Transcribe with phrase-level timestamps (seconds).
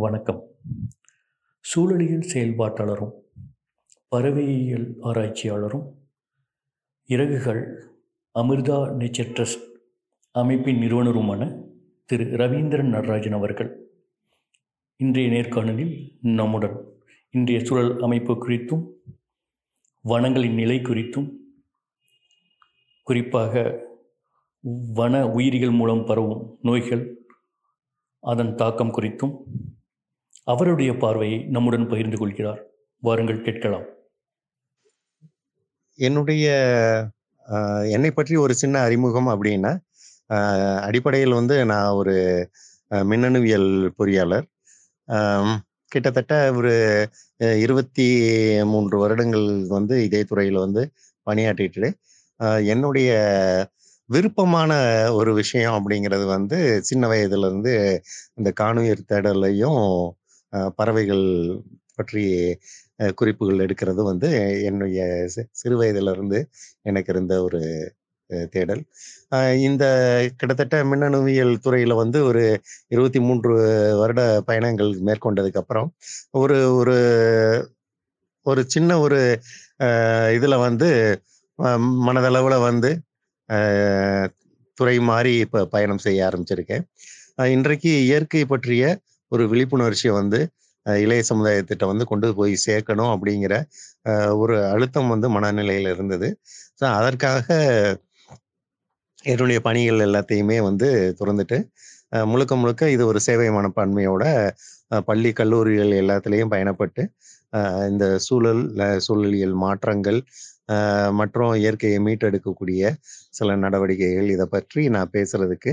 [0.00, 0.40] வணக்கம்.
[1.60, 3.12] சூழலியல் செயல்பாட்டாளரும்
[4.10, 5.86] பறவையியல் ஆராய்ச்சியாளரும்
[7.06, 7.62] இறகுகள்
[8.34, 9.64] அமிர்தா நேச்சர் ட்ரஸ்ட்
[10.32, 11.64] அமைப்பின் நிறுவனருமான
[12.04, 13.70] திரு ரவீந்திரன் நடராஜன் அவர்கள்.
[14.96, 16.76] இன்றைய நேர்காணலில் நம்முடன்
[17.30, 18.84] இன்றைய சூழல் அமைப்பு குறித்தும்
[20.04, 21.36] வனங்களின் நிலை குறித்தும்
[23.02, 23.82] குறிப்பாக
[24.94, 27.16] வன உயிரிகள் மூலம் பரவும் நோய்கள்
[28.20, 29.34] அதன் தாக்கம் குறித்தும்
[30.48, 32.60] அவருடைய பார்வையை நம்முடன் பகிர்ந்து கொள்கிறார்.
[33.02, 33.86] வாருங்கள் கேட்கலாம்.
[35.98, 36.46] என்னுடைய
[37.94, 39.72] என்னை பற்றி ஒரு சின்ன அறிமுகம் அப்படின்னா
[40.86, 42.14] அடிப்படையில் வந்து நான் ஒரு
[43.10, 44.46] மின்னணுவியல் பொறியாளர்.
[45.92, 46.74] கிட்டத்தட்ட ஒரு
[47.64, 48.06] இருபத்தி
[48.64, 49.46] மூன்று வருடங்கள்
[49.76, 50.82] வந்து இதே துறையில் வந்து
[51.26, 51.90] பணியாற்றிட்டு
[52.72, 53.10] என்னுடைய
[54.10, 54.72] விருப்பமான
[55.12, 57.74] ஒரு விஷயம் அப்படிங்கிறது வந்து சின்ன வயதுலேருந்து
[58.34, 59.82] இந்த காணுயிர் தேடலையும்
[60.78, 61.24] பறவைகள்
[61.98, 62.24] பற்றி
[63.18, 64.28] குறிப்புகள் எடுக்கிறது வந்து
[64.68, 65.00] என்னுடைய
[65.60, 66.38] சிறு வயதிலிருந்து
[66.82, 67.60] எனக்கு இருந்த ஒரு
[68.54, 68.82] தேடல்.
[69.68, 69.84] இந்த
[70.38, 72.42] கிட்டத்தட்ட மின்னணுவியல் துறையில வந்து ஒரு
[72.88, 73.52] இருபத்தி மூன்று
[74.00, 75.88] வருட பயணங்கள் மேற்கொண்டதுக்கு அப்புறம்
[76.40, 76.96] ஒரு ஒரு
[78.46, 79.20] ஒரு சின்ன ஒரு
[79.86, 80.88] அஹ், இதுல வந்து
[81.58, 82.90] மனதளவில் மனதளவுல வந்து
[84.78, 86.84] துறை மாறி இப்போ பயணம் செய்ய ஆரம்பிச்சிருக்கேன்.
[87.52, 88.84] இன்றைக்கு இயற்கை பற்றிய
[89.32, 90.40] ஒரு விழிப்புணர்ச்சியை வந்து
[90.86, 93.54] இளைய சமுதாயத்திட்ட வந்து கொண்டு போய் சேர்க்கணும் அப்படிங்கிற
[94.42, 96.28] ஒரு அழுத்தம் வந்து மனநிலையில இருந்தது.
[96.80, 97.46] ஸோ அதற்காக
[99.24, 100.88] என்னுடைய பணிகள் எல்லாத்தையுமே வந்து
[101.20, 101.56] துறந்துட்டு
[102.30, 104.24] முழுக்க முழுக்க இது ஒரு சேவை மனப்பான்மையோட
[105.08, 107.02] பள்ளி கல்லூரிகள் எல்லாத்துலேயும் பயணப்பட்டு
[107.90, 108.62] இந்த சூழல்
[109.06, 110.20] சூழலியல் மாற்றங்கள்
[111.20, 112.82] மற்றும் இயற்கையை மீட்டெடுக்கக்கூடிய
[113.30, 115.72] சில நடவடிக்கைகள் இதை பற்றி நான் பேசுறதுக்கு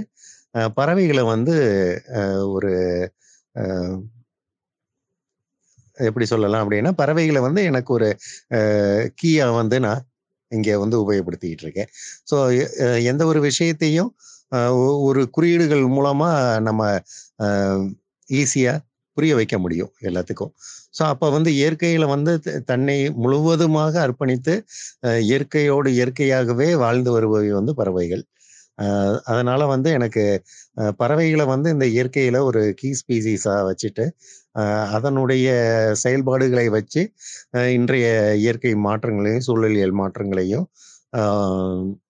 [0.78, 1.56] பறவைகளை வந்து
[2.56, 2.72] ஒரு
[5.98, 8.08] எப்படி சொல்லலாம் அப்படின்னா பறவைகளை வந்து எனக்கு ஒரு
[9.22, 10.04] கீயா வந்து நான்
[10.52, 11.90] இங்கே வந்து உபயோகப்படுத்திக்கிட்டு இருக்கேன்.
[12.32, 12.36] ஸோ
[13.04, 14.12] எந்த ஒரு விஷயத்தையும்
[15.02, 16.30] ஒரு குறியீடுகள் மூலமா
[16.60, 16.82] நம்ம
[18.30, 18.74] ஈஸியா
[19.18, 20.52] புரிய வைக்க முடியும் எல்லாத்துக்கும்.
[20.98, 24.54] ஸோ அப்போ வந்து இயற்கையில வந்து த- தன்னை முழுவதுமாக அர்ப்பணித்து
[25.22, 28.24] இயற்கையோடு இயற்கையாகவே வாழ்ந்து வருபவை வந்து பறவைகள்.
[29.28, 30.24] அதனால வந்து எனக்கு
[31.00, 34.06] பறவைகளை வந்து இந்த இயற்கையில ஒரு கீ ஸ்பீசிஸா வச்சுட்டு
[34.94, 35.48] அதனுடைய
[36.04, 37.02] செயல்பாடுகளை வச்சு
[37.74, 38.08] இன்றைய
[38.42, 40.68] இயற்கை மாற்றங்களையும் சூழலியல் மாற்றங்களையும்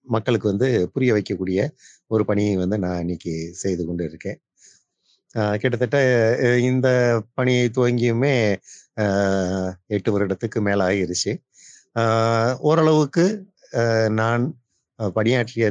[0.10, 1.60] மக்களுக்கு வந்து புரிய வைக்கக்கூடிய
[2.08, 4.40] ஒரு பணியை வந்து நான் இன்னைக்கு செய்து கொண்டு இருக்கேன்
[5.56, 5.98] கிட்டத்தட்ட
[6.64, 6.88] இந்த
[7.34, 8.36] பணியை துவங்கியுமே
[9.88, 11.32] எட்டு வருடத்துக்கு மேலே ஆகிருச்சு
[12.64, 13.26] ஓரளவுக்கு
[14.12, 14.44] நான்
[15.18, 15.66] பணியாற்றிய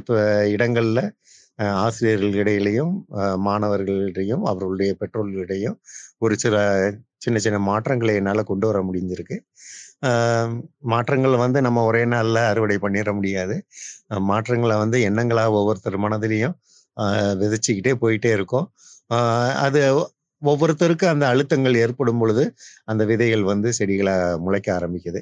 [0.57, 1.01] இடங்கள்ல
[1.85, 2.95] ஆசிரியர்களிடையிலையும்
[3.47, 5.77] மாணவர்களிடையும் அவர்களுடைய பெற்றோர்களிடையும்
[6.25, 6.57] ஒரு சில
[7.25, 9.37] சின்ன சின்ன மாற்றங்களை என்னால் கொண்டு வர முடிஞ்சிருக்கு.
[10.93, 13.57] மாற்றங்கள் வந்து நம்ம ஒரே நாளில் அறுவடை பண்ணிட முடியாது.
[14.31, 16.57] மாற்றங்களை வந்து எண்ணங்களாக ஒவ்வொருத்தர் மனதிலையும்
[17.43, 18.67] விதைச்சிக்கிட்டே போயிட்டே இருக்கும்.
[19.67, 19.81] அது
[20.43, 22.45] ஒவ்வொருத்தருக்கும் அந்த அழுத்தங்கள் ஏற்படும் பொழுது
[22.91, 25.21] அந்த விதைகள் வந்து செடிகளாக முளைக்க ஆரம்பிக்குது.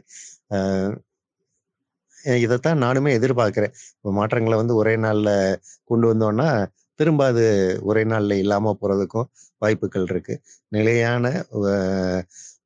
[2.43, 3.75] இதைத்தான் நானுமே எதிர்பார்க்கிறேன்.
[4.19, 5.31] மாற்றங்களை வந்து ஒரே நாள்ல
[5.91, 6.49] கொண்டு வந்தோம்னா
[7.01, 7.45] திரும்ப அது
[7.91, 9.29] ஒரே நாள்ல இல்லாம போறதுக்கும்
[9.63, 10.35] வாய்ப்புகள் இருக்கு.
[10.73, 11.25] நிலையான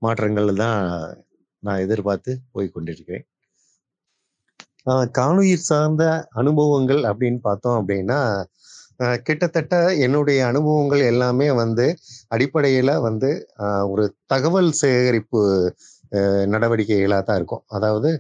[0.03, 0.81] மாற்றங்கள் தான்
[1.63, 3.27] நான் எதிர்பார்த்து போய் கொண்டிருக்கிறேன்.
[4.87, 6.05] ஆஹ், காணுயிர் சார்ந்த
[6.41, 8.21] அனுபவங்கள் அப்படின்னு பார்த்தோம் அப்படின்னா
[9.01, 9.75] ஆஹ், கிட்டத்தட்ட
[10.05, 11.87] என்னுடைய அனுபவங்கள் எல்லாமே வந்து
[12.31, 13.31] அடிப்படையில வந்து
[13.65, 15.43] ஆஹ், ஒரு தகவல் சேகரிப்பு
[16.55, 17.65] நடவடிக்கைகளாக தான் இருக்கும்.
[17.77, 18.11] அதாவது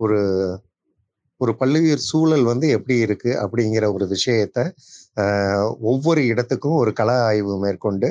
[0.00, 0.20] ஒரு
[1.40, 4.58] ஒரு பல்லுயிர் சூழல் வந்து எப்படி இருக்கு அப்படிங்கிற ஒரு விஷயத்த
[5.90, 8.08] ஒவ்வொரு இடத்துக்கும் ஒரு கள ஆய்வு மேற்கொண்டு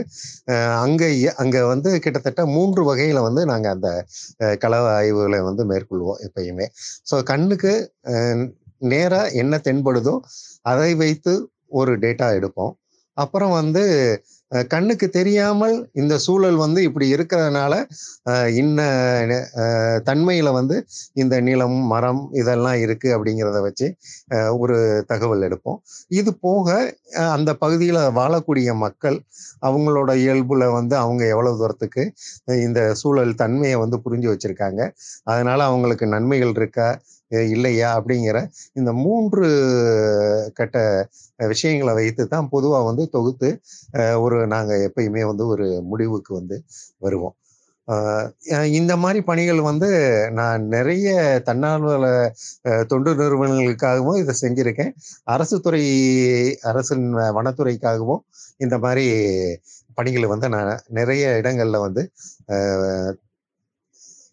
[0.85, 1.07] அங்கே
[1.43, 3.89] அங்கே வந்து கிட்டத்தட்ட மூன்று வகையில் வந்து நாங்கள் அந்த
[4.63, 6.67] கல கள ஆய்வுகளை வந்து மேற்கொள்வோம் எப்பயுமே.
[7.09, 7.73] ஸோ கண்ணுக்கு
[8.91, 10.15] நேராக என்ன தென்படுதோ
[10.71, 11.33] அதை வைத்து
[11.79, 12.73] ஒரு டேட்டா எடுப்போம்.
[13.17, 13.83] அப்புறம் வந்து
[14.73, 17.73] கண்ணுக்கு தெரியாமல் இந்த சூழல் வந்து இப்படி இருக்கிறதுனால
[18.61, 18.79] இன்ன
[20.09, 20.77] தன்மையில வந்து
[21.13, 23.87] இந்த நிலம் மரம் இதெல்லாம் இருக்கு அப்படிங்கிறத வச்சு
[24.63, 24.77] ஒரு
[25.11, 25.79] தகவல் எடுப்போம்.
[26.19, 26.67] இது போக
[27.35, 29.17] அந்த பகுதியில் வாழக்கூடிய மக்கள்
[29.61, 32.03] அவங்களோட இயல்புல வந்து அவங்க எவ்வளவு தூரத்துக்கு
[32.65, 34.81] இந்த சூழல் தன்மையை வந்து புரிஞ்சு வச்சிருக்காங்க.
[35.33, 36.89] அதனால அவங்களுக்கு நன்மைகள் இருக்கா?
[37.55, 37.89] இல்லையா?
[37.97, 38.37] அப்படிங்கிற
[38.79, 39.45] இந்த மூன்று
[40.59, 40.77] கட்ட
[41.53, 43.49] விஷயங்களை வைத்து தான் பொதுவாக வந்து தொகுத்து
[44.25, 46.57] ஒரு நாங்கள் எப்பயுமே வந்து ஒரு முடிவுக்கு வந்து
[47.05, 47.35] வருவோம்.
[48.79, 49.87] இந்த மாதிரி பணிகள் வந்து
[50.39, 51.07] நான் நிறைய
[51.47, 52.05] தன்னார்வல
[52.91, 54.91] தொண்டு நிறுவனங்களுக்காகவும் இதை செஞ்சிருக்கேன்.
[55.35, 55.83] அரசு துறை
[56.71, 57.07] அரசின்
[57.37, 58.21] வனத்துறைக்காகவும்
[58.65, 59.05] இந்த மாதிரி
[59.99, 62.03] பணிகளை வந்து நான் நிறைய இடங்களில் வந்து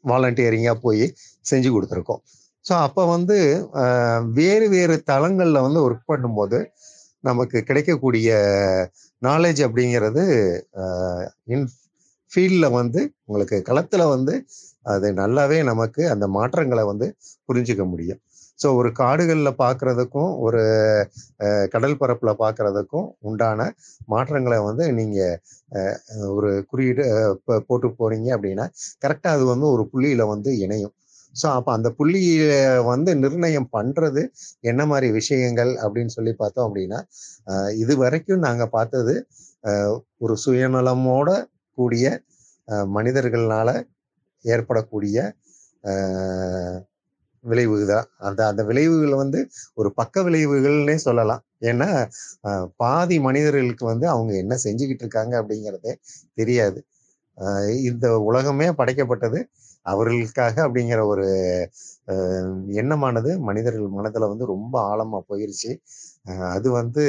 [0.04, 1.04] வாலண்டியரிங்காக போய்
[1.50, 2.22] செஞ்சு கொடுத்துருக்கோம்.
[2.68, 3.36] ஸோ அப்போ வந்து
[4.38, 6.58] வேறு வேறு தளங்களில் வந்து ஒர்க் பண்ணும்போது,
[7.24, 8.30] நமக்கு கிடைக்கக்கூடிய
[9.22, 10.24] நாலேஜ் அப்படிங்கிறது
[11.54, 11.66] இன்
[12.32, 14.34] ஃபீல்டில் வந்து உங்களுக்கு களத்தில் வந்து
[14.92, 17.06] அது நல்லாவே நமக்கு அந்த மாற்றங்களை வந்து
[17.48, 18.20] புரிஞ்சுக்க முடியும்.
[18.58, 20.62] ஸோ ஒரு காடுகளில் பார்க்குறதுக்கும் ஒரு
[21.74, 23.60] கடல் பரப்பில் பார்க்குறதுக்கும் உண்டான
[24.14, 25.36] மாற்றங்களை வந்து நீங்கள்
[26.36, 27.04] ஒரு குறியீடு
[27.68, 28.66] போட்டு போனீங்க அப்படின்னா,
[29.04, 30.94] கரெக்டாக அது வந்து ஒரு புள்ளியில் வந்து இணையும்.
[31.34, 32.44] ஸோ அப்ப அந்த புள்ளிய
[32.88, 34.22] வந்து நிர்ணயம் பண்றது
[34.64, 37.00] என்ன மாதிரி விஷயங்கள் அப்படின்னு சொல்லி பார்த்தோம் அப்படின்னா,
[37.82, 39.14] இது வரைக்கும் நாங்க பார்த்தது
[40.20, 41.28] ஒரு சுயநலமோட
[41.78, 42.06] கூடிய
[42.68, 42.76] அ
[44.44, 45.18] ஏற்படக்கூடிய
[45.84, 45.94] அ
[47.90, 48.06] தான்.
[48.26, 49.40] அந்த அந்த விளைவுகள் வந்து
[49.78, 51.42] ஒரு பக்க விளைவுகள்னே சொல்லலாம்.
[51.64, 51.88] ஏன்னா,
[52.80, 55.94] பாதி மனிதர்களுக்கு வந்து அவங்க என்ன செஞ்சுகிட்டு இருக்காங்க அப்படிங்கிறதே
[56.38, 56.80] தெரியாது.
[57.88, 59.40] இந்த உலகமே படைக்கப்பட்டது
[59.86, 61.26] அவர்களுக்காக அப்படிங்கிற ஒரு
[62.80, 65.72] எண்ணமானது மனிதர்கள் மனதில் வந்து ரொம்ப ஆழமாக போயிருச்சு.
[66.54, 67.04] அது வந்து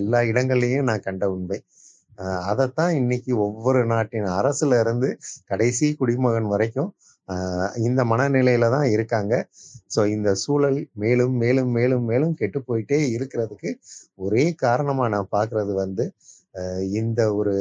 [0.00, 1.58] எல்லா இடங்கள்லையும் நான் கண்ட உண்மை.
[2.50, 5.08] அதைத்தான் இன்னைக்கு ஒவ்வொரு நாட்டின் அரசுல இருந்து
[5.52, 6.90] கடைசி குடிமகன் வரைக்கும்
[7.88, 9.34] இந்த மனநிலையில தான் இருக்காங்க.
[9.94, 13.70] ஸோ இந்த சூழல் மேலும், மேலும், மேலும், மேலும் கெட்டு போயிட்டே இருக்கிறதுக்கு
[14.26, 16.04] ஒரே காரணமாக நான் பார்க்கறது வந்து,
[17.00, 17.54] இந்த ஒரு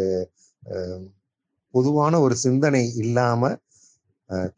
[1.74, 3.58] பொதுவான ஒரு சிந்தனை இல்லாமல்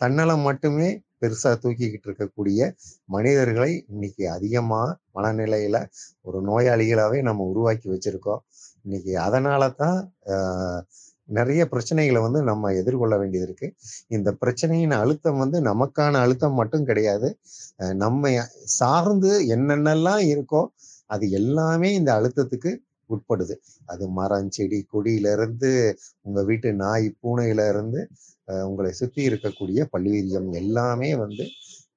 [0.01, 0.89] தன்னலம் மட்டுமே
[1.21, 2.61] பெருசா தூக்கிக்கிட்டு இருக்கக்கூடிய
[3.05, 4.81] மனிதர்களை இன்னைக்கு அதிகமா
[5.15, 5.77] மனநிலையில
[6.21, 8.41] ஒரு நோயாளிகளாவே நம்ம உருவாக்கி வச்சிருக்கோம்.
[8.83, 9.99] இன்னைக்கு அதனால தான்
[11.29, 13.67] நிறைய பிரச்சனைகளை வந்து நம்ம எதிர்கொள்ள வேண்டியது இருக்கு.
[14.07, 17.29] இந்த பிரச்சனையின் அழுத்தம் வந்து நமக்கான அழுத்தம் மட்டும் கிடையாது.
[18.03, 18.31] நம்ம
[18.79, 20.63] சார்ந்து என்னென்னலாம் இருக்கோ,
[21.09, 22.71] அது எல்லாமே இந்த அழுத்தத்துக்கு
[23.09, 23.55] உட்படுது.
[23.85, 25.71] அது மரம், செடி, கொடியிலிருந்து
[26.21, 28.01] உங்க வீட்டு நாய், பூனையில இருந்து
[28.47, 31.45] உங்களை சுற்றி இருக்கக்கூடிய பல்லுயிரியம் எல்லாமே வந்து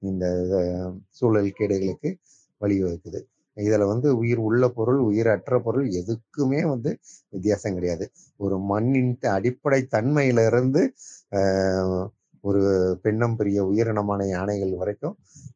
[0.09, 0.25] இந்த
[1.09, 2.09] சூழல் கேடுகளுக்கு
[2.61, 3.21] வழிவகுக்குது.
[3.57, 6.91] இதில் வந்து உயிர் உள்ள பொருள், உயிர் அற்ற பொருள் எதுக்குமே வந்து
[7.33, 8.05] வித்தியாசம் கிடையாது.
[8.37, 10.81] ஒரு மண்ணின் அடிப்படை தன்மையிலிருந்து
[12.43, 12.63] ஒரு
[13.03, 15.15] பெண்ணம் பெரிய உயிரினமான யானைகள் வரைக்கும்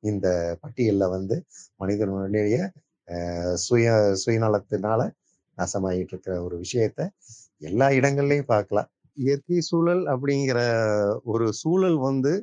[0.10, 0.28] இந்த
[0.62, 1.36] பட்டியலில் வந்து
[1.76, 2.58] மனிதனுடைய
[3.66, 3.88] சுய
[4.24, 5.02] சுயநலத்தினால
[5.58, 7.00] நாசமாயிட்டு இருக்கிற ஒரு விஷயத்த
[7.70, 8.90] எல்லா இடங்கள்லையும் பார்க்கலாம்.
[9.20, 10.60] இயற்கை சூழல் அப்படிங்கிற
[11.24, 12.34] ஒரு சூழல் வந்து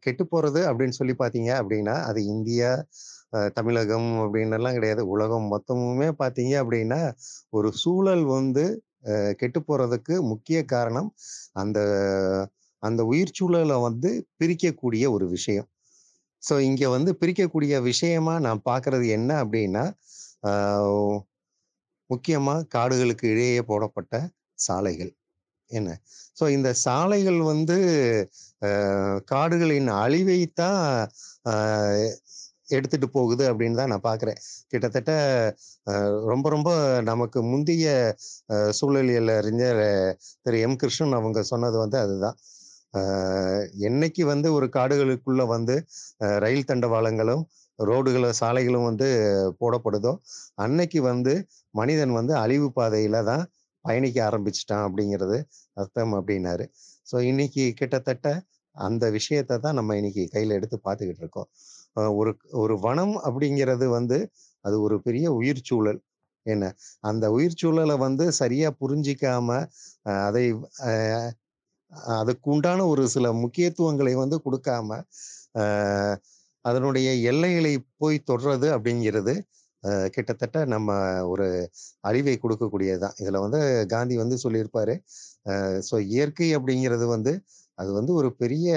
[0.00, 2.70] கெட்டு போறது அப்படின்னு சொல்லி பார்த்தீங்க அப்படின்னா, அது இந்தியா,
[3.54, 5.02] தமிழகம் அப்படின்னுலாம் கிடையாது.
[5.14, 7.00] உலகம் மொத்தமுமே பார்த்தீங்க அப்படின்னா,
[7.50, 8.64] ஒரு சூழல் வந்து
[9.40, 11.08] கெட்டு போறதுக்கு முக்கிய காரணம்
[11.52, 11.78] அந்த
[12.82, 14.10] அந்த உயிர் சூழலை வந்து
[14.40, 15.68] பிரிக்கக்கூடிய ஒரு விஷயம்.
[16.42, 19.84] ஸோ இங்கே வந்து பிரிக்கக்கூடிய விஷயமா நான் பார்க்கறது என்ன அப்படின்னா,
[22.10, 24.14] முக்கியமாக காடுகளுக்கு இடையே போடப்பட்ட
[24.58, 25.12] சாலைகள்.
[25.72, 25.90] என்ன?
[26.36, 27.76] ஸோ இந்த சாலைகள் வந்து
[29.28, 30.80] காடுகளின் அழிவைத்தான்
[31.46, 31.54] அ
[32.72, 34.38] எடுத்துட்டு போகுது அப்படின்னு தான் நான் பார்க்குறேன்.
[34.70, 35.12] கிட்டத்தட்ட
[36.30, 36.70] ரொம்ப ரொம்ப
[37.04, 37.86] நமக்கு முந்தைய
[38.78, 39.82] சூழலியல் அறிஞர்
[40.44, 40.78] திரு எம்.
[40.82, 42.36] கிருஷ்ணன் அவங்க சொன்னது வந்து அதுதான்.
[43.88, 45.74] என்னைக்கு வந்து ஒரு காடுகளுக்குள்ள வந்து
[46.42, 47.42] ரயில் தண்டவாளங்களும்,
[47.78, 49.08] ரோடுகளும் சாலைகளும் வந்து
[49.60, 50.12] போடப்படுதோ,
[50.58, 51.34] அன்னைக்கு வந்து
[51.74, 53.44] மனிதன் வந்து அழிவு பாதையில தான்
[53.84, 55.38] பயணிக்க ஆரம்பிச்சிட்டான் அப்படிங்கிறது
[55.80, 56.64] அர்த்தம் அப்படின்னாரு.
[57.10, 58.28] ஸோ இன்னைக்கு கிட்டத்தட்ட
[58.76, 61.48] அந்த விஷயத்த தான் நம்ம இன்னைக்கு கையில எடுத்து பார்த்துக்கிட்டு இருக்கோம்.
[62.20, 64.18] ஒரு ஒரு வனம் அப்படிங்கிறது வந்து
[64.64, 66.00] அது ஒரு பெரிய உயிர் சூழல்.
[66.46, 66.64] என்ன?
[67.10, 69.48] அந்த உயிர் சூழலை வந்து சரியா புரிஞ்சிக்காம,
[70.26, 74.98] அதை அதுக்குண்டான அதுக்கு உண்டான ஒரு சில முக்கியத்துவங்களை வந்து கொடுக்காம
[76.64, 79.34] அதனுடைய எல்லைகளை போய் தொடுறது அப்படிங்கிறது,
[80.14, 80.90] கிட்டத்தட்ட நம்ம
[81.28, 81.46] ஒரு
[82.00, 83.16] அழிவை கொடுக்கக்கூடியது தான்.
[83.22, 84.94] இதுல வந்து காந்தி வந்து சொல்லியிருப்பாரு.
[85.88, 87.32] ஸோ இயற்கை அப்படிங்கிறது வந்து,
[87.78, 88.68] அது வந்து ஒரு பெரிய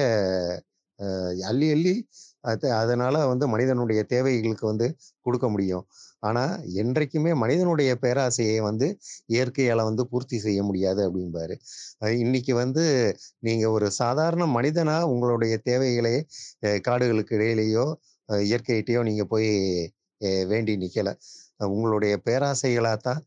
[1.49, 1.95] அள்ளி அள்ளி
[2.43, 4.87] அது அதனால வந்து மனிதனுடைய தேவைகளுக்கு வந்து
[5.21, 5.85] கொடுக்க முடியும்.
[6.23, 6.43] ஆனா,
[6.81, 8.87] என்றைக்குமே மனிதனுடைய பேராசையை வந்து
[9.29, 11.55] இயற்கையால வந்து பூர்த்தி செய்ய முடியாது அப்படிம்பாரு.
[12.19, 12.83] இன்னைக்கு வந்து
[13.39, 16.15] நீங்க ஒரு சாதாரண மனிதனா உங்களுடைய தேவைகளை
[16.81, 17.85] காடுகளுக்கு இடையிலேயோ,
[18.45, 19.49] இயற்கையிட்டையோ நீங்கள் நீங்க போய்
[20.51, 21.13] வேண்டி நிற்கலை
[21.69, 23.21] உங்களுடைய பேராசைகளா தான்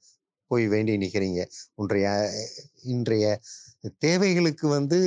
[0.50, 1.40] போய் வேண்டி நிற்கிறீங்க
[1.80, 2.06] ஒன்றைய
[2.92, 3.26] இன்றைய
[4.04, 4.98] தேவைகளுக்கு வந்து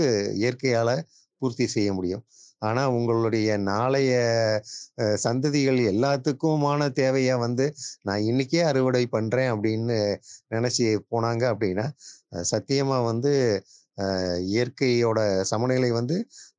[0.42, 0.96] இயற்கையால்
[1.42, 2.24] பூர்த்தி செய்ய முடியும்.
[2.62, 4.12] ஆனால் உங்களுடைய நாளைய
[5.26, 7.66] சந்ததிகள் எல்லாத்துக்குமான தேவையை வந்து,
[8.08, 9.98] நான் இன்னைக்கே அறுவடை பண்றேன் அப்படின்னு
[10.56, 11.86] நினச்சி போனாங்க அப்படின்னா,
[12.52, 13.32] சத்தியமாக சத்தியமா வந்து
[14.54, 15.20] இயற்கையோட
[15.52, 16.18] சமநிலை வந்து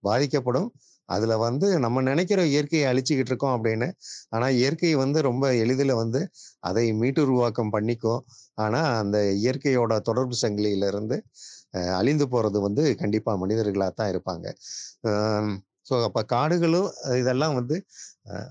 [0.08, 0.68] பாதிக்கப்படும்.
[1.08, 3.88] அதுல வந்து நம்ம நினைக்கிற இயற்கையை அழிச்சுக்கிட்டு இருக்கோம் அப்படின்னு.
[4.30, 6.20] ஆனா இயற்கை வந்து ரொம்ப எளிதில் வந்து
[6.60, 8.22] அதை மீட்டுருவாக்கம் பண்ணிக்கும்.
[8.58, 11.18] ஆனா அந்த இயற்கையோட தொடர்பு சங்கிலியில இருந்து
[11.98, 14.46] அழிந்து போறது வந்து கண்டிப்பா மனிதர்களாக தான் இருப்பாங்க.
[15.88, 16.88] ஸோ அப்போ காடுகளும்
[17.20, 17.76] இதெல்லாம் வந்து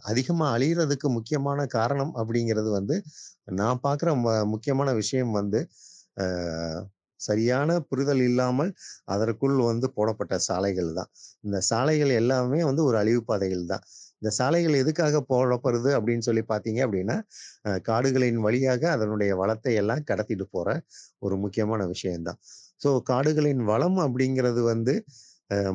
[0.04, 2.96] அதிகமாக அதிகமா முக்கியமான காரணம் அப்படிங்கிறது வந்து
[3.60, 4.10] நான் பார்க்குற
[4.54, 5.60] முக்கியமான விஷயம் வந்து
[7.28, 8.72] சரியான புரிதல் இல்லாமல்
[9.16, 11.10] அதற்குள் வந்து போடப்பட்ட சாலைகள் தான்.
[11.46, 13.84] இந்த சாலைகள் எல்லாமே வந்து ஒரு அழிவு பாதைகள் தான்.
[14.22, 17.16] இந்த சாலைகள் எதுக்காக போடப்படுது அப்படின்னு சொல்லி பார்த்தீங்க அப்படின்னா
[17.90, 20.68] காடுகளின் வழியாக அதனுடைய வளத்தை எல்லாம் கடத்திட்டு போற
[21.26, 22.40] ஒரு முக்கியமான விஷயம்தான்
[22.84, 24.94] ஸோ காடுகளின் வளம் அப்படிங்கிறது வந்து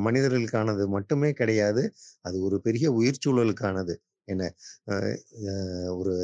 [0.05, 1.83] மனிதர்களுக்கானது மட்டுமே கிடையாது.
[2.25, 3.95] அது ஒரு பெரிய உயிர் சூழலுக்கானது
[4.27, 4.43] என்ன
[5.99, 6.15] ஒரு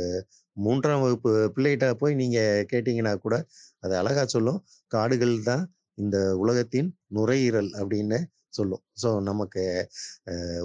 [0.57, 3.35] மூன்றாம் வகுப்பு பிள்ளைகிட்ட போய் நீங்கள் கேட்டிங்கன்னா கூட
[3.83, 4.59] அது அழகாக சொல்லும்.
[4.95, 5.63] காடுகள் தான்
[5.97, 8.19] இந்த உலகத்தின் நுரையீரல் அப்படின்னு
[8.57, 8.83] சொல்லும்.
[9.01, 9.63] ஸோ நமக்கு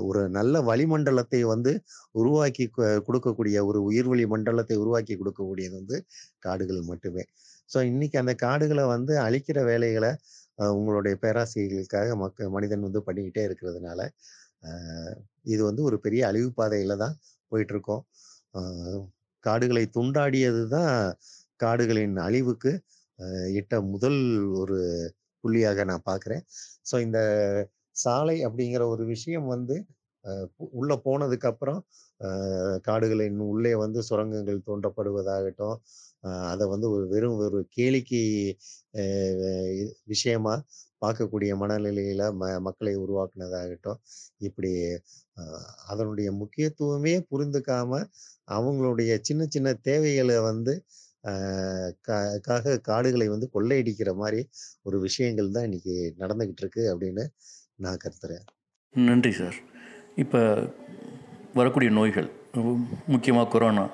[0.08, 1.72] ஒரு நல்ல வளிமண்டலத்தை வந்து
[2.20, 2.64] உருவாக்கி
[3.06, 5.98] கொடுக்கக்கூடிய ஒரு உயிர்வழி மண்டலத்தை உருவாக்கி கொடுக்கக்கூடியது வந்து
[6.46, 7.24] காடுகள் மட்டுமே.
[7.72, 10.12] ஸோ இன்னைக்கு அந்த காடுகளை வந்து அழிக்கிற வேலைகளை
[10.76, 14.00] உங்களுடைய பேராசிரியர்களுக்காக மக்க மனிதன் வந்து பண்ணிக்கிட்டே இருக்கிறதுனால
[15.52, 17.16] இது வந்து ஒரு பெரிய அழிவு பாதையில தான்
[17.52, 18.02] போயிட்டு இருக்கோம்.
[19.44, 20.92] காடுகளை துண்டாடியது தான்
[21.60, 22.72] காடுகளின் அழிவுக்கு
[23.58, 24.20] இட்ட முதல்
[24.60, 24.78] ஒரு
[25.44, 26.42] புள்ளியாக நான் பார்க்குறேன்.
[26.88, 27.20] ஸோ இந்த
[27.96, 29.76] சாலை அப்படிங்கிற ஒரு விஷயம் வந்து
[30.24, 30.46] அஹ்,
[31.04, 31.80] போனதுக்கப்புறம்
[32.84, 35.76] காடுகளின் உள்ளே வந்து சுரங்கங்கள் தோண்டப்படுவதாகட்டும்
[36.50, 38.22] அதை வந்து ஒரு வெறும் ஒரு கேளிக்கை
[40.08, 40.54] விஷயமா
[41.02, 44.00] பார்க்கக்கூடிய மனநிலையில ம மக்களை உருவாக்குனதாகட்டும்
[44.40, 44.70] இப்படி
[45.88, 48.00] அதனுடைய முக்கியத்துவமே புரிந்துக்காம
[48.48, 50.74] அவங்களுடைய சின்ன சின்ன தேவைகளை வந்து
[52.46, 54.40] காக காடுகளை வந்து கொள்ளையடிக்கிற மாதிரி
[54.82, 57.24] ஒரு விஷயங்கள் தான் இன்னைக்கு நடந்துகிட்டு இருக்கு அப்படின்னு
[57.76, 58.44] நான் கருத்துறேன்
[58.94, 59.56] நன்றி சார்
[60.16, 60.40] இப்போ
[61.54, 62.28] வரக்கூடிய நோய்கள்
[63.06, 63.84] முக்கியமாக கொரோனா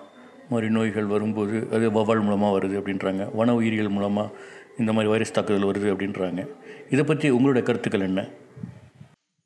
[0.50, 4.32] மாதிரி நோய்கள் வரும்போது அது வவால் மூலமாக வருது அப்படின்றாங்க வன உயிரியல் மூலமாக
[4.78, 6.42] இந்த மாதிரி வைரஸ் தாக்குதல் வருது அப்படின்றாங்க
[6.90, 8.20] இதை பற்றி உங்களுடைய கருத்துக்கள் என்ன?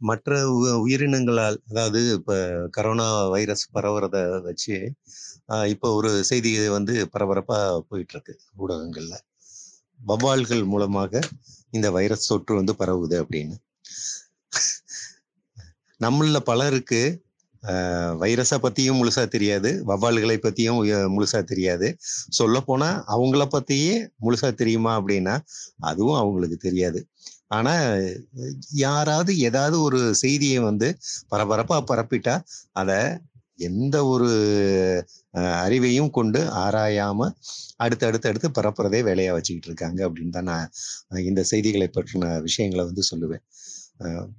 [0.00, 2.34] மற்ற உ- உயிரினங்களால் அதாவது இப்போ
[2.76, 4.92] கரோனா வைரஸ் பரவுறத வச்சு
[5.66, 9.18] இப்போ ஒரு செய்தி வந்து பரபரப்பாக போயிட்டுருக்கு ஊடகங்களில்.
[10.06, 11.20] வவ்வால்கள் மூலமாக
[11.70, 13.56] இந்த வைரஸ் தொற்று வந்து பரவுது அப்படின்னு.
[16.00, 17.00] நம்மள பலருக்கு
[18.22, 19.70] வைரஸை பற்றியும் முழுசா தெரியாது.
[19.90, 21.88] வவ்வால்களை பற்றியும் முழுசாக முழுசா தெரியாது.
[22.38, 23.96] சொல்லப்போனால் அவங்கள பற்றியே
[24.26, 25.34] முழுசா தெரியுமா அப்படின்னா
[25.90, 27.00] அதுவும் அவங்களுக்கு தெரியாது.
[27.56, 27.74] ஆனா
[28.86, 30.88] யாராவது ஏதாவது ஒரு செய்தியை வந்து
[31.32, 32.34] பரபரப்பா பரப்பிட்டா
[32.80, 32.98] அதை
[33.68, 34.28] எந்த ஒரு
[35.62, 37.28] அறிவையும் கொண்டு ஆராயாம
[37.84, 43.04] அடுத்து அடுத்து அடுத்து பரப்புறதே வேலையா வச்சுக்கிட்டு இருக்காங்க அப்படின்னு தான் நான் இந்த செய்திகளை பற்றின விஷயங்களை வந்து
[43.10, 43.44] சொல்லுவேன்.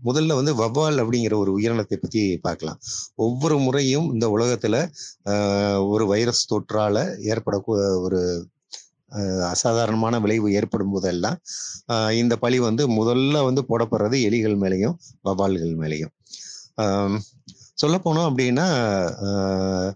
[0.06, 2.80] முதல்ல வந்து வவ்வால் அப்படிங்கிற ஒரு உயிரினத்தை பத்தி பார்க்கலாம்.
[3.20, 4.76] ஒவ்வொரு முறையும் இந்த உலகத்துல
[5.90, 6.98] ஒரு வைரஸ் தொற்றால
[7.32, 8.22] ஏற்படக்கூ ஒரு
[9.12, 11.38] அஹ், அசாதாரணமான விளைவு ஏற்படும் போதெல்லாம்
[11.94, 16.14] ஆஹ் இந்த பழி வந்து முதல்ல வந்து போடப்படுறது எலிகள் மேலேயும் வவ்வால்கள் மேலேயும்.
[17.78, 18.68] சொல்ல போனோம் அப்படின்னா
[19.28, 19.92] ஆஹ்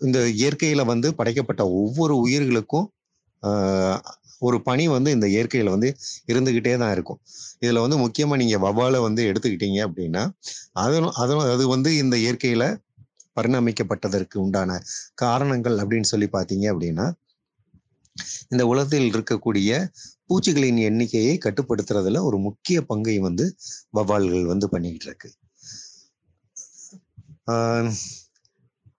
[0.00, 2.86] இந்த இயற்கையில வந்து படைக்கப்பட்ட ஒவ்வொரு உயிர்களுக்கும்
[3.42, 4.00] ஆஹ்
[4.38, 7.20] ஒரு பணி வந்து இந்த இயற்கையில வந்து இருந்துகிட்டே தான் இருக்கும்.
[7.60, 10.22] இதுல வந்து முக்கியமா நீங்க வவாலை வந்து எடுத்துக்கிட்டீங்க அப்படின்னா
[10.72, 12.64] அதனும் அதனும் அது வந்து இந்த இயற்கையில
[13.36, 14.80] பரிணமிக்கப்பட்டதற்கு உண்டான
[15.14, 17.06] காரணங்கள் அப்படின்னு சொல்லி பார்த்தீங்க அப்படின்னா
[18.48, 19.70] இந்த உலகத்தில் இருக்கக்கூடிய
[20.26, 23.56] பூச்சிகளின் எண்ணிக்கையை கட்டுப்படுத்துறதுல ஒரு முக்கிய பங்கை வந்து
[23.90, 25.28] வவால்கள் வந்து பண்ணிக்கிட்டு இருக்கு.
[27.50, 27.90] ஆஹ்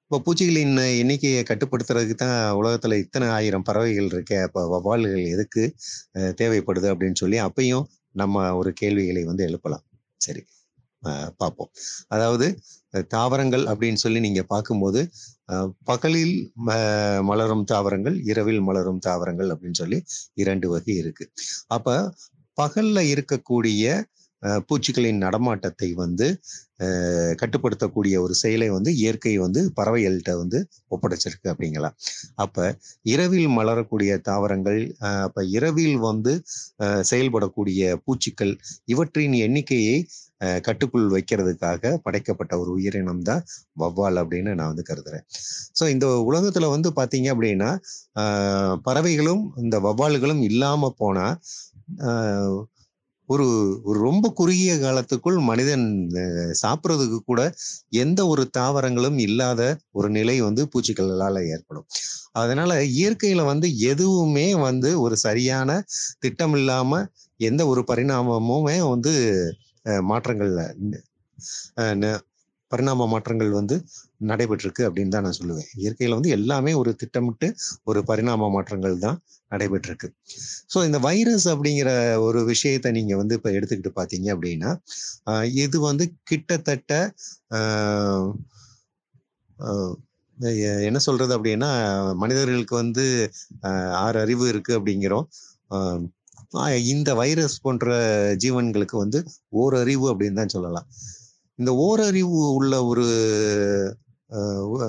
[0.07, 4.37] இப்போ பூச்சிகளின் எண்ணிக்கையை கட்டுப்படுத்துறதுக்கு தான் உலகத்துல இத்தனை ஆயிரம் பறவைகள் இருக்கே.
[4.47, 5.63] அப்போ வவால்கள் எதுக்கு
[6.41, 7.85] தேவைப்படுது அப்படின்னு சொல்லி அப்பையும்
[8.21, 9.83] நம்ம ஒரு கேள்விகளை வந்து எழுப்பலாம்.
[10.25, 10.43] சரி
[11.41, 11.71] பார்ப்போம்.
[12.15, 12.47] அதாவது
[13.15, 15.01] தாவரங்கள் அப்படின்னு சொல்லி நீங்க பார்க்கும்போது
[15.91, 16.35] பகலில்
[17.31, 19.99] மலரும் தாவரங்கள் இரவில் மலரும் தாவரங்கள் அப்படின்னு சொல்லி
[20.43, 21.27] இரண்டு வகை இருக்கு.
[21.77, 21.97] அப்ப
[22.57, 23.83] பகல்ல இருக்கக்கூடிய
[24.67, 26.27] பூச்சிகளின் நடமாட்டத்தை வந்து
[27.41, 30.60] கட்டுப்படுத்தக்கூடிய ஒரு செயலை வந்து இயற்கை வந்து பறவைகள்கிட்ட வந்து
[30.96, 31.89] ஒப்படைச்சிருக்கு அப்படிங்களா?
[32.44, 32.63] அப்போ
[33.13, 34.82] இரவில் மலரக்கூடிய தாவரங்கள்
[35.25, 36.34] அப்போ இரவில் வந்து
[37.12, 38.53] செயல்படக்கூடிய பூச்சிகள்
[38.94, 39.98] இவற்றின் எண்ணிக்கையை
[40.67, 43.44] கட்டுக்குள் வைக்கிறதுக்காக படைக்கப்பட்ட ஒரு உயிரினம் தான்
[43.82, 45.25] வவ்வால் அப்படின்னு நான் வந்து கருதுறேன்.
[45.77, 47.70] ஸோ இந்த உலகத்தில் வந்து பார்த்தீங்க அப்படின்னா
[48.88, 51.38] பறவைகளும் இந்த வவ்வால்களும் இல்லாமல் போனால்
[53.29, 53.46] ஒரு
[53.86, 55.86] ஒரு ரொம்ப குறுகிய காலத்துக்குள் மனிதன்
[56.22, 57.41] அஹ், சாப்பிடுறதுக்கு கூட
[57.98, 59.62] எந்த ஒரு தாவரங்களும் இல்லாத
[59.93, 61.88] ஒரு நிலை வந்து பூச்சிகளால ஏற்படும்.
[62.36, 65.69] அதனால இயற்கையில வந்து எதுவுமே வந்து ஒரு சரியான
[66.19, 67.01] திட்டம் இல்லாம
[67.39, 69.13] எந்த ஒரு பரிணாமமுமே வந்து
[69.86, 70.62] அஹ், மாற்றங்கள்ல
[72.72, 73.75] பரிணாம மாற்றங்கள் வந்து
[74.21, 75.69] நடைபெற்றிருக்கு அப்படின்னு தான் நான் சொல்லுவேன்.
[75.83, 77.47] இயற்கையில வந்து எல்லாமே ஒரு திட்டமிட்டு
[77.89, 79.17] ஒரு பரிணாம மாற்றங்கள் தான்
[79.51, 80.07] நடைபெற்றிருக்கு.
[80.74, 81.89] ஸோ இந்த வைரஸ் அப்படிங்கிற
[82.27, 84.71] ஒரு விஷயத்தை நீங்க வந்து இப்போ எடுத்துக்கிட்டு பார்த்தீங்க அப்படின்னா
[85.65, 86.93] இது வந்து கிட்டத்தட்ட
[90.88, 91.69] என்ன சொல்றது அப்படின்னா
[92.24, 93.05] மனிதர்களுக்கு வந்து
[94.05, 95.27] ஆறு அறிவு இருக்கு அப்படிங்கிறோம்.
[96.93, 97.95] இந்த வைரஸ் போன்ற
[98.43, 99.19] ஜீவன்களுக்கு வந்து
[99.62, 100.88] ஓரறிவு அப்படின்னு தான் சொல்லலாம்.
[101.59, 103.05] இந்த ஓரறிவு உள்ள ஒரு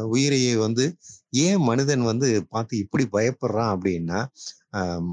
[0.05, 0.85] உயிரையை வந்து
[1.31, 4.21] ஏன் மனிதன் வந்து பார்த்து இப்படி பயப்படுறான் அப்படின்னா
[4.73, 5.13] ஆஹ்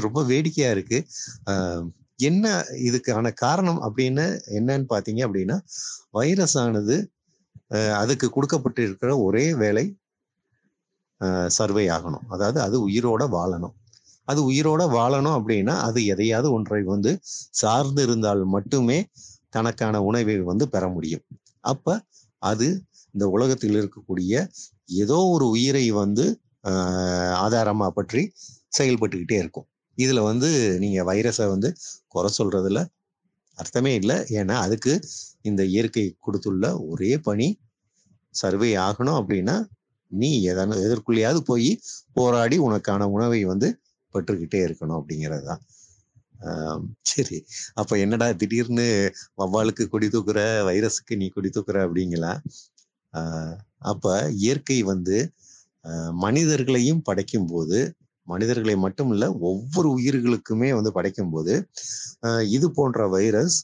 [0.00, 0.98] ரொம்ப வேடிக்கையா இருக்கு.
[1.46, 1.84] ஆஹ்
[2.20, 2.44] என்ன
[2.84, 4.24] இதுக்கான காரணம் அப்படின்னு
[4.58, 5.56] என்னன்னு பார்த்தீங்க அப்படின்னா
[6.10, 6.96] வைரஸ் ஆனது
[7.96, 9.84] அதுக்கு கொடுக்கப்பட்டு இருக்கிற ஒரே வேலை
[11.48, 12.26] சர்வே ஆகணும்.
[12.28, 13.74] அதாவது அது உயிரோட வாழணும்.
[14.28, 17.10] அது உயிரோட வாழணும் அப்படின்னா அது எதையாவது ஒன்றை வந்து
[17.60, 18.98] சார்ந்து இருந்தால் மட்டுமே
[19.50, 21.24] தனக்கான உணவை வந்து பெற முடியும்.
[21.64, 22.02] அப்ப
[22.42, 22.68] அது
[23.14, 24.32] இந்த உலகத்தில் இருக்கக்கூடிய
[25.02, 26.24] ஏதோ ஒரு உயிரை வந்து
[26.64, 28.22] ஆஹ் பற்றி
[28.78, 29.66] செயல்பட்டுக்கிட்டே இருக்கும்.
[29.98, 30.48] இதில் வந்து
[30.80, 31.68] நீங்கள் வைரஸை வந்து
[32.08, 32.78] குறை சொல்றதுல
[33.58, 34.16] அர்த்தமே இல்லை.
[34.38, 34.92] ஏன்னா அதுக்கு
[35.42, 37.48] இந்த இயற்கை கொடுத்துள்ள ஒரே பணி
[38.34, 39.56] சர்வே ஆகணும் அப்படின்னா
[40.10, 41.70] நீ எதான எதற்குள்ளேயாவது போய்
[42.14, 43.68] போராடி உனக்கான உணவை வந்து
[44.14, 45.62] பெற்றுக்கிட்டே இருக்கணும் அப்படிங்கிறது தான்.
[47.12, 47.38] சரி.
[47.74, 48.86] அப்போ என்னடா திடீர்னு
[49.40, 52.32] வவ்வாலுக்கு கொடி தூக்குற வைரஸுக்கு நீ கொடி தூக்குற அப்படிங்களா?
[53.80, 54.06] அப்ப
[54.44, 55.16] இயற்கை வந்து
[56.26, 57.78] மனிதர்களையும் படைக்கும் போது
[58.26, 61.54] மனிதர்களை மட்டும் இல்ல ஒவ்வொரு உயிர்களுக்குமே வந்து படைக்கும் போது
[62.54, 63.56] இது போன்ற வைரஸ்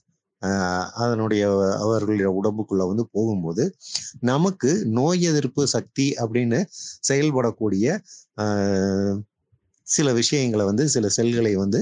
[1.01, 1.43] அதனுடைய
[1.85, 3.65] அவர்களுடைய உடம்புக்குள்ள வந்து போகும்போது
[4.31, 6.61] நமக்கு நோய் எதிர்ப்பு சக்தி அப்படின்னு
[7.09, 7.87] செயல்படக்கூடிய
[9.87, 11.81] சில விஷயங்களை வந்து சில செல்களை வந்து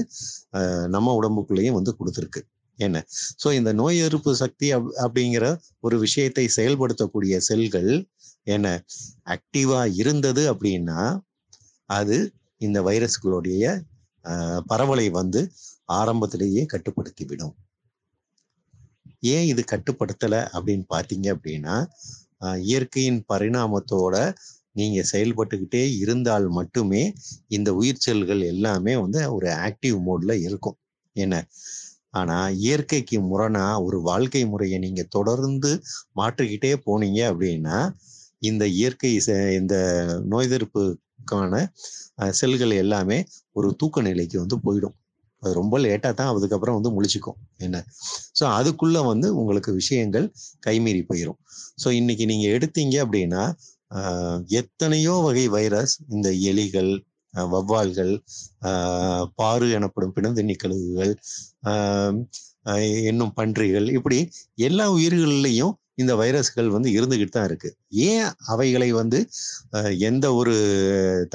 [0.87, 2.41] நம்ம உடம்புக்குள்ளேயும் வந்து கொடுத்துருக்கு.
[2.79, 2.97] என்ன?
[3.41, 5.45] ஸோ இந்த நோய் எதிர்ப்பு சக்தி அப் அப்படிங்கிற
[5.79, 7.91] ஒரு விஷயத்தை செயல்படுத்தக்கூடிய செல்கள்
[8.47, 8.67] என்ன?
[9.35, 10.99] ஆக்டிவா இருந்தது அப்படின்னா
[11.89, 12.17] அது
[12.61, 13.63] இந்த வைரஸ்களுடைய
[14.71, 15.41] பரவலை வந்து
[15.99, 17.53] ஆரம்பத்திலேயே கட்டுப்படுத்திவிடும்.
[19.33, 21.75] ஏன் இது கட்டுப்படுத்தலை அப்படின்னு பார்த்தீங்க அப்படின்னா
[22.69, 24.15] இயற்கையின் பரிணாமத்தோட
[24.79, 27.01] நீங்க செயல்பட்டுக்கிட்டே இருந்தால் மட்டுமே
[27.57, 30.77] இந்த உயிர் செல்கள் எல்லாமே வந்து ஒரு ஆக்டிவ் மோட்ல இருக்கும்.
[31.15, 31.35] என்ன?
[32.13, 35.71] ஆனா இயற்கைக்கு முரணா ஒரு வாழ்க்கை முறையை நீங்க தொடர்ந்து
[36.15, 37.77] மாற்றிக்கிட்டே போனீங்க அப்படின்னா
[38.41, 39.75] இந்த இயற்கை செ- இந்த
[40.25, 41.53] நோய் எதிர்ப்புக்கான
[42.39, 43.17] செல்கள் எல்லாமே
[43.55, 44.95] ஒரு தூக்க நிலைக்கு வந்து போயிடும்.
[45.43, 47.37] அது ரொம்ப லேட்டாக தான் அதுக்கப்புறம் வந்து முழிச்சுக்கும்.
[47.59, 47.77] என்ன?
[48.39, 50.25] ஸோ அதுக்குள்ள வந்து உங்களுக்கு விஷயங்கள்
[50.65, 51.39] கைமீறி போயிடும்
[51.83, 53.43] ஸோ இன்னைக்கு நீங்க எடுத்தீங்க அப்படின்னா
[54.59, 56.91] எத்தனையோ வகை வைரஸ் இந்த எலிகள்
[57.33, 58.13] வவ்வால்கள்
[59.35, 61.13] பாரு எனப்படும் பிணந்தண்ணி கழுகுகள்
[63.09, 64.17] என்னும் பன்றிகள் இப்படி
[64.67, 67.69] எல்லா உயிர்களிலையும் இந்த வைரஸ்கள் வந்து இருந்துகிட்டு தான் இருக்கு.
[68.09, 69.19] ஏன் அவைகளை வந்து
[70.09, 70.53] எந்த ஒரு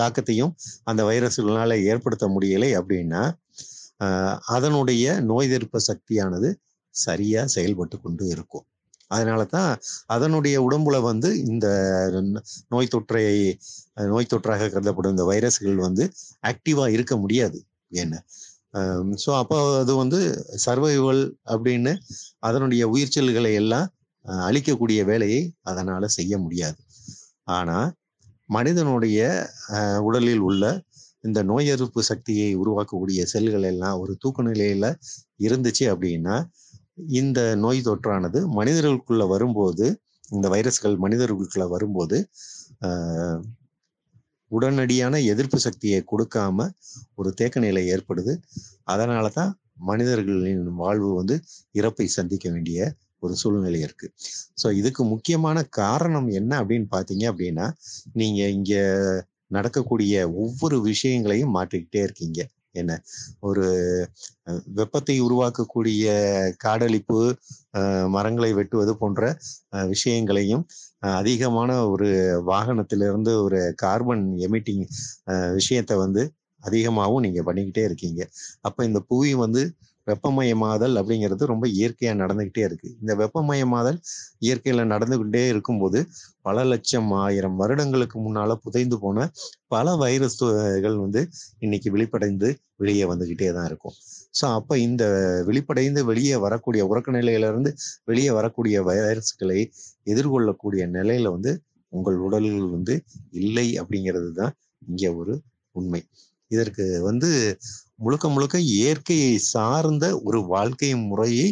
[0.00, 0.52] தாக்கத்தையும்
[0.85, 3.22] அந்த வைரஸ்களால ஏற்படுத்த முடியலை அப்படின்னா
[4.57, 6.48] அதனுடைய நோய் எதிர்ப்பு சக்தியானது
[6.94, 8.66] சரியா செயல்பட்டு கொண்டு இருக்கும்.
[9.10, 9.70] அதனால தான்
[10.08, 11.66] அதனுடைய உடம்புல வந்து இந்த
[12.70, 13.22] நோய் தொற்றை
[14.10, 16.04] நோய் தொற்றாக கருதப்படும் இந்த வைரஸ்கள் வந்து
[16.44, 17.58] ஆக்டிவா இருக்க முடியாது.
[17.96, 18.14] என்ன
[19.22, 20.20] ஸோ அப்போ அது வந்து
[20.64, 21.92] சர்வைவல் அப்படின்னு
[22.42, 23.86] அதனுடைய உயிர் செல்களை எல்லாம்
[24.24, 25.40] அஹ், அழிக்கக்கூடிய வேலையை
[25.70, 26.78] அதனால செய்ய முடியாது.
[27.50, 27.78] ஆனா
[28.50, 29.20] மனிதனுடைய
[29.76, 30.64] அஹ், உடலில் உள்ள
[31.24, 34.86] இந்த நோய் எதிர்ப்பு சக்தியை உருவாக்கக்கூடிய செல்கள் எல்லாம் ஒரு தூக்க நிலையில
[35.40, 36.36] இருந்துச்சு அப்படின்னா
[37.16, 39.87] இந்த நோய் தொற்றானது மனிதர்களுக்குள்ள வரும்போது
[40.30, 42.16] இந்த வைரஸ்கள் மனிதர்களுக்குள்ள வரும்போது
[42.87, 43.40] ஆஹ்,
[44.50, 46.66] உடனடியான எதிர்ப்பு சக்தியை கொடுக்காம
[47.18, 48.33] ஒரு தேக்க நிலை ஏற்படுது.
[48.87, 49.52] அதனால தான்
[49.88, 51.37] மனிதர்களின் வாழ்வு வந்து
[51.74, 52.80] இறப்பை சந்திக்க வேண்டிய
[53.22, 54.07] ஒரு சூழ்நிலை இருக்கு.
[54.61, 57.66] ஸோ இதுக்கு முக்கியமான காரணம் என்ன அப்படின்னு பார்த்தீங்க அப்படின்னா
[58.14, 58.74] நீங்க இங்க
[59.50, 62.40] நடக்கக்கூடிய ஒவ்வொரு விஷயங்களையும் மாற்றிக்கிட்டே இருக்கீங்க.
[62.74, 62.92] என்ன?
[63.42, 63.64] ஒரு
[64.74, 66.06] வெப்பத்தை உருவாக்கக்கூடிய
[66.64, 67.20] காடழிப்பு
[68.10, 69.22] மரங்களை வெட்டுவது போன்ற
[69.92, 70.64] விஷயங்களையும்
[71.02, 72.08] அஹ், அதிகமான ஒரு
[72.48, 74.84] வாகனத்திலிருந்து ஒரு கார்பன் எமிட்டிங்
[75.54, 76.24] விஷயத்தை வந்து
[76.62, 78.20] அதிகமாகவும் நீங்க பண்ணிக்கிட்டே இருக்கீங்க.
[78.62, 79.62] அப்போ இந்த புவி வந்து
[80.06, 82.88] வெப்பமயமாதல் அப்படிங்கிறது ரொம்ப இயற்கையா நடந்துகிட்டே இருக்கு.
[83.00, 83.98] இந்த வெப்பமயமாதல்
[84.46, 86.00] இயற்கையில நடந்துகிட்டே இருக்கும்போது
[86.42, 89.18] பல லட்சம் ஆயிரம் வருடங்களுக்கு முன்னால புதைந்து போன
[89.74, 91.20] பல வைரஸ்கள் வந்து
[91.60, 93.94] இன்னைக்கு வெளிப்படைந்து வெளியே வந்துகிட்டே தான் இருக்கும்.
[94.34, 95.04] ஸோ அப்ப இந்த
[95.48, 97.70] வெளிப்படைந்து வெளியே வரக்கூடிய உறக்க நிலையிலிருந்து
[98.04, 99.60] வெளியே வரக்கூடிய வைரஸ்களை
[100.12, 101.52] எதிர்கொள்ளக்கூடிய நிலையில வந்து
[101.92, 102.94] உங்கள் உடல்கள் வந்து
[103.40, 105.34] இல்லை அப்படிங்கிறது தான் இங்க ஒரு
[105.74, 106.00] உண்மை.
[106.50, 107.28] இதற்கு வந்து
[107.98, 111.48] முழுக்க முழுக்க இயற்கையை சார்ந்த ஒரு வாழ்க்கை முறையை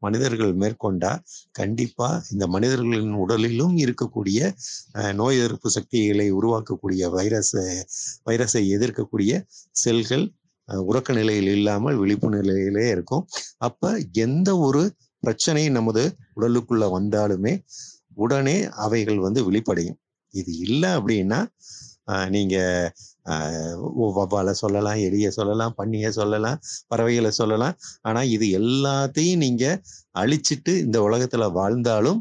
[0.00, 1.10] மனிதர்கள் மேற்கொண்டா
[1.52, 4.38] கண்டிப்பா இந்த மனிதர்களின் உடலிலும் இருக்கக்கூடிய
[4.94, 7.54] அஹ், நோய் எதிர்ப்பு சக்திகளை உருவாக்கக்கூடிய வைரஸ்
[8.26, 9.32] வைரஸை எதிர்க்கக்கூடிய
[9.82, 10.26] செல்கள்
[10.68, 13.24] அஹ், உறக்க நிலையில் இல்லாமல் விழிப்பு நிலையிலே இருக்கும்.
[13.60, 13.82] அப்ப
[14.20, 14.82] எந்த ஒரு
[15.22, 16.04] பிரச்சனை நமது
[16.36, 17.52] உடலுக்குள்ள வந்தாலுமே
[18.16, 19.98] உடனே அவைகள் வந்து வெளிப்படையும்.
[20.34, 21.38] இது இல்லை அப்படின்னா
[22.34, 22.56] நீங்க
[23.32, 23.76] ஆஹ்
[24.16, 27.76] வவ்வாலை சொல்லலாம் எலியை சொல்லலாம் பண்ணியை சொல்லலாம் பறவைகளை சொல்லலாம்.
[28.02, 29.64] ஆனா இது எல்லாத்தையும் நீங்க
[30.18, 32.20] அழிச்சிட்டு இந்த உலகத்துல வாழ்ந்தாலும்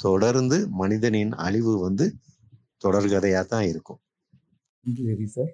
[0.00, 2.06] தொடர்ந்து மனிதனின் அழிவு வந்து
[2.84, 4.00] தொடர்கதையா தான் இருக்கும்.
[5.34, 5.52] சார்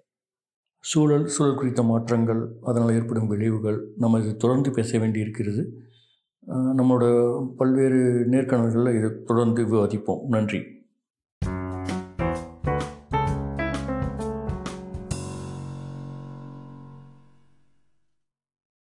[0.85, 5.63] சூழல் சூழல் குறித்த மாற்றங்கள் அதனால் ஏற்படும் விளைவுகள் நம்ம இது தொடர்ந்து பேச வேண்டி இருக்கிறது
[6.79, 7.07] நம்மளோட
[7.61, 8.01] பல்வேறு
[8.35, 10.23] நேர்காணல்களில் இதை தொடர்ந்து விவாதிப்போம்.
[10.37, 10.61] நன்றி.